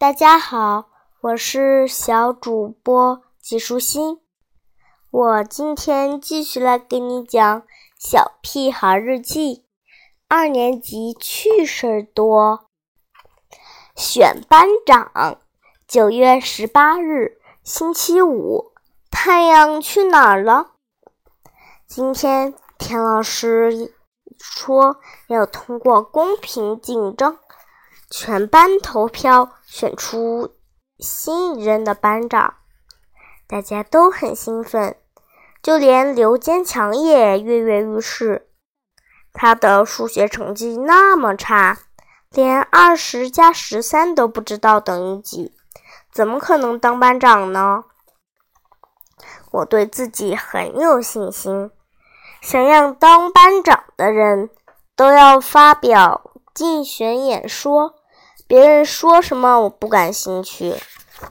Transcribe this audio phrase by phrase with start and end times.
[0.00, 0.88] 大家好，
[1.20, 4.18] 我是小主播纪舒心。
[5.10, 7.60] 我今天继续来给你讲
[7.98, 9.56] 《小屁孩日记》
[10.26, 12.70] 二年级趣事儿多。
[13.94, 15.36] 选班长，
[15.86, 18.72] 九月十八日，星期五。
[19.10, 20.70] 太阳去哪儿了？
[21.86, 23.94] 今天田老师
[24.38, 24.96] 说
[25.26, 27.36] 要通过公平竞争，
[28.08, 30.56] 全班投票选出
[30.98, 32.54] 新一任的班长。
[33.46, 34.96] 大家都很兴奋，
[35.62, 38.48] 就连刘坚强也跃跃欲试。
[39.32, 41.78] 他的数学成绩那么差，
[42.30, 45.54] 连二十加十三都不知道等于几，
[46.12, 47.84] 怎么可能当班长呢？
[49.52, 51.70] 我对自己很有信心。
[52.40, 54.50] 想要当班长的人
[54.96, 57.94] 都要发表竞选演说，
[58.50, 60.74] 别人说什么我不感兴趣。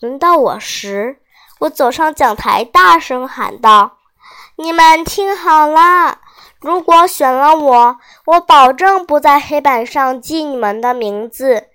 [0.00, 1.18] 轮到我时，
[1.58, 3.98] 我走上讲台，大声喊道
[4.56, 6.20] ：“你们听好了！
[6.58, 11.68] 如果选了我，我保证不在黑板上记你们的名字，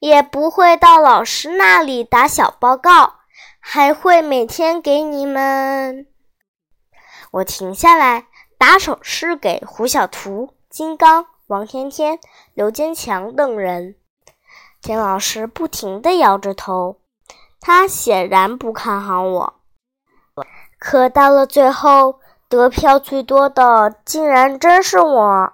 [0.00, 3.12] 也不会到老师那里打小报告，
[3.60, 6.08] 还会每天给你们……”
[7.30, 8.26] 我停下来，
[8.58, 12.18] 打手势给胡小图、金刚、王天天、
[12.54, 13.94] 刘坚强等人。
[14.82, 16.96] 田老师不停地摇着头。
[17.60, 19.54] 他显然不看好我，
[20.78, 25.52] 可到了最后，得票最多的竟然真是我。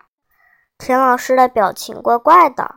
[0.78, 2.76] 田老师的表情怪怪的。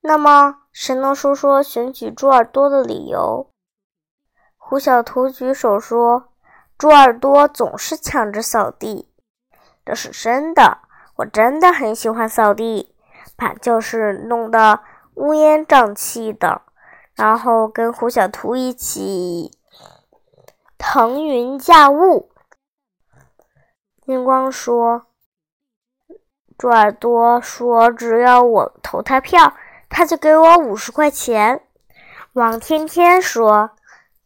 [0.00, 3.48] 那么，谁能说说选举猪耳朵的理由？
[4.56, 6.30] 胡小图举手说
[6.76, 9.08] ：“猪耳朵总是抢着扫地。”
[9.86, 10.78] 这是真的，
[11.16, 12.94] 我真的很喜欢扫地，
[13.36, 14.80] 把教室弄得
[15.14, 16.62] 乌烟瘴气的。
[17.14, 19.56] 然后跟胡小图一起
[20.76, 22.28] 腾云驾雾。
[24.04, 25.06] 金光说
[26.58, 29.54] ：“猪耳朵说，只要我投他票，
[29.88, 31.62] 他就给我五十块钱。”
[32.34, 33.70] 王天天说：“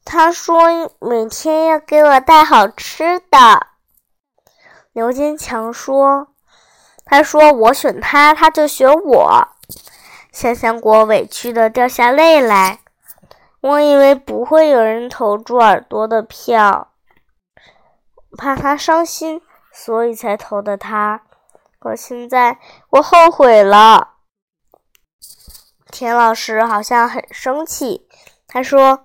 [0.02, 0.62] 他说
[0.98, 3.66] 每天要给我带好吃的。”
[4.92, 6.28] 刘坚强说
[7.04, 9.48] ：“他说我选他，他就选我。”
[10.38, 12.78] 香香果委屈的掉下泪来。
[13.60, 16.92] 我以为不会有人投猪耳朵的票，
[18.36, 21.22] 怕他伤心，所以才投的他。
[21.80, 22.58] 可现在
[22.90, 24.10] 我后悔了。
[25.90, 28.06] 田老师好像很生气，
[28.46, 29.00] 他说：“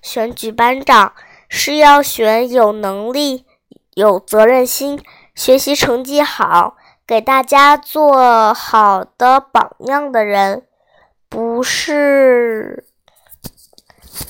[0.00, 1.12] 选举班长
[1.48, 3.46] 是要选有能力、
[3.94, 5.02] 有责任心、
[5.34, 10.66] 学习成绩好、给大家做好的榜样的人。”
[11.28, 12.86] 不是。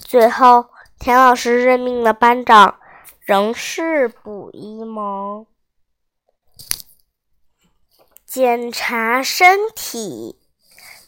[0.04, 2.78] 最后，田老师任命的班长
[3.20, 5.47] 仍是卜一萌。
[8.26, 10.38] 检查身体。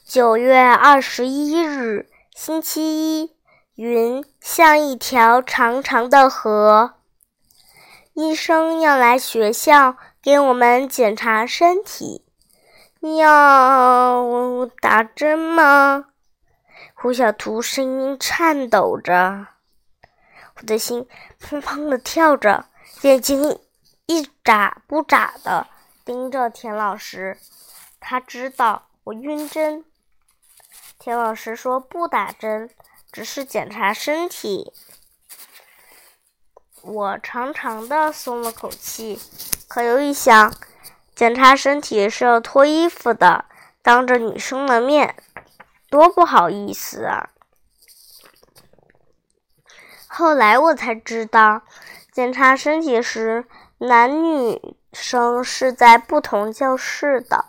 [0.05, 2.83] 九月二十一日，星期
[3.23, 3.37] 一。
[3.77, 6.97] 云像一条长长的河。
[8.13, 12.27] 医生要来学校给我们检查身体。
[13.01, 14.23] 要
[15.01, 16.09] 打针吗？
[16.93, 19.47] 胡小图声音颤抖着，
[20.57, 21.09] 我的心
[21.41, 22.67] 砰砰的跳着，
[23.01, 23.59] 眼睛
[24.05, 25.67] 一眨不眨的
[26.05, 27.39] 盯着田老师。
[27.99, 29.87] 他知道我晕针。
[30.99, 32.69] 田老师说不打针，
[33.11, 34.71] 只是检查身体。
[36.83, 39.19] 我长长的松了口气，
[39.67, 40.55] 可又一想。
[41.15, 43.47] 检查身体是要脱衣服的，
[43.83, 45.17] 当着女生的面，
[45.89, 47.31] 多不好意思啊！
[50.07, 51.63] 后来我才知道，
[52.13, 53.47] 检查身体时，
[53.79, 57.47] 男女生是在不同教室的。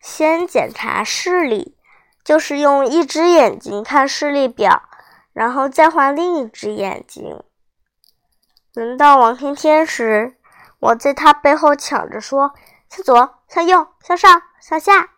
[0.00, 1.76] 先检查视力，
[2.24, 4.82] 就是用一只眼睛看视力表，
[5.32, 7.42] 然后再换另一只眼睛。
[8.74, 10.36] 轮到王天天时。
[10.78, 12.52] 我在他背后抢着说
[12.90, 15.10] ：“向左，向右，向上，向下。”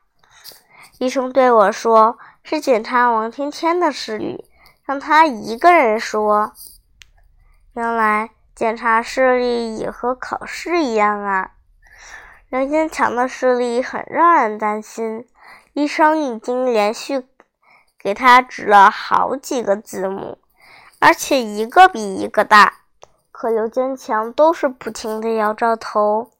[1.00, 4.44] 医生对我说：“是检查王天天的视力，
[4.84, 6.52] 让他一个人说。”
[7.72, 11.52] 原来检查视力也和考试一样啊！
[12.50, 15.26] 刘坚强的视力很让人担心，
[15.72, 17.26] 医生已经连续
[17.98, 20.38] 给他指了好几个字母，
[20.98, 22.74] 而且一个比一个大。
[23.30, 26.32] 可刘坚强都是不停的摇着头，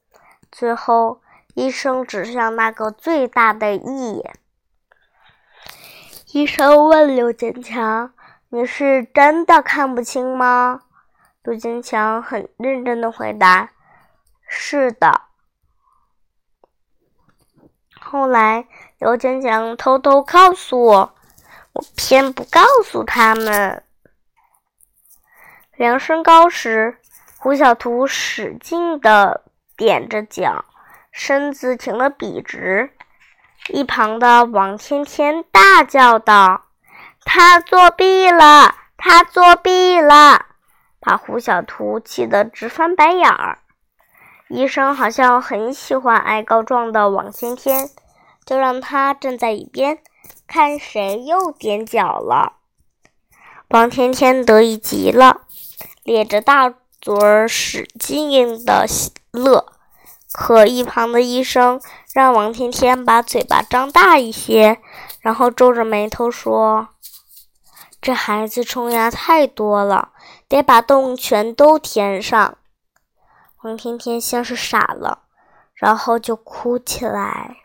[0.51, 1.21] 最后
[1.59, 4.23] 医生指向那个最大的 E。
[6.31, 8.13] 医生问刘坚强
[8.47, 10.83] ：“你是真的看不清吗？”
[11.43, 13.71] 刘坚强很认真的回答
[14.47, 15.23] ：“是的。”
[17.99, 18.65] 后来，
[18.97, 21.13] 刘坚强偷偷告诉我，
[21.73, 23.83] 我偏不告诉他们。
[25.75, 26.99] 量身高时，
[27.37, 29.43] 胡小图使劲的
[29.75, 30.63] 踮着脚，
[31.11, 32.91] 身子挺得笔直。
[33.67, 36.65] 一旁的王天天大叫道
[37.25, 38.75] ：“他作弊了！
[38.97, 40.45] 他作弊了！”
[40.99, 43.59] 把胡小图气得直翻白眼儿。
[44.49, 47.89] 医生好像很喜欢爱告状的王天天，
[48.45, 49.99] 就让他站在一边，
[50.47, 52.53] 看谁又踮脚了。
[53.69, 55.41] 王天天得意极了，
[56.03, 58.87] 咧着大嘴儿使劲的
[59.31, 59.73] 乐。
[60.31, 61.81] 可一旁的医生
[62.13, 64.79] 让王天天把嘴巴张大一些，
[65.21, 66.89] 然后皱着眉头说
[67.99, 70.09] ：“这孩子虫牙太多了，
[70.47, 72.57] 得把洞全都填上。”
[73.63, 75.23] 王天天像是傻了，
[75.73, 77.57] 然后就哭起来。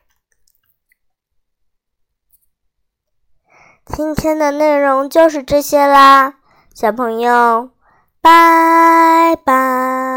[3.84, 6.36] 今天的内容就是这些啦，
[6.74, 7.70] 小朋友，
[8.22, 10.13] 拜拜。